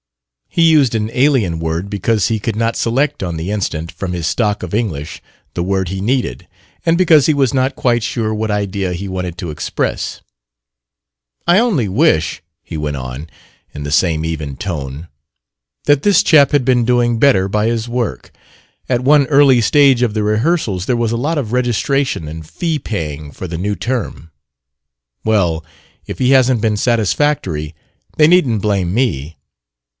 [0.49, 4.27] He used an alien word because he could not select, on the instant, from his
[4.27, 5.21] stock of English,
[5.53, 6.45] the word he needed,
[6.85, 10.21] and because he was not quite sure what idea he wanted to express.
[11.47, 13.29] "I only wish," he went on,
[13.73, 15.07] in the same even tone,
[15.85, 18.31] "that this chap had been doing better by his work.
[18.89, 22.79] At one early stage of the rehearsals there was a lot of registration and fee
[22.79, 24.31] paying for the new term.
[25.23, 25.63] Well,
[26.07, 27.73] if he hasn't been satisfactory,
[28.17, 29.37] they needn't blame me.